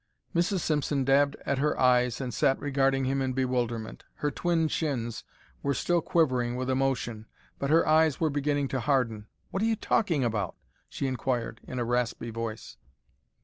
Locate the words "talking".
9.75-10.23